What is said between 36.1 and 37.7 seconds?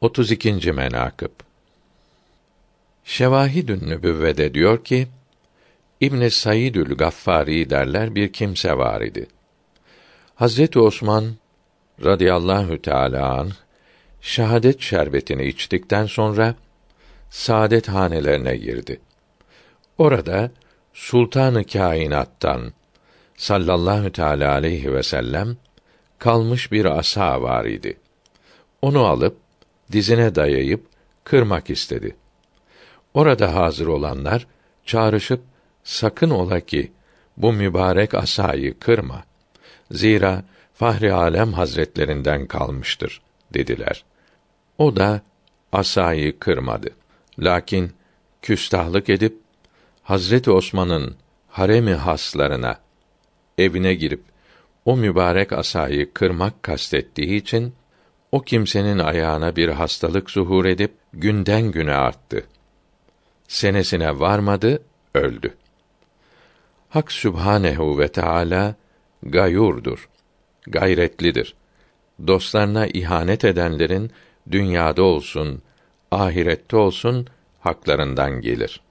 ola ki bu